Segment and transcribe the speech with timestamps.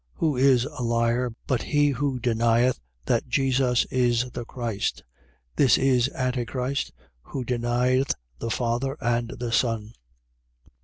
[0.19, 0.19] 2:22.
[0.21, 5.03] Who is a liar, but he who denieth that Jesus is the Christ?
[5.57, 9.93] This is Antichrist, who denieth the Father and the Son.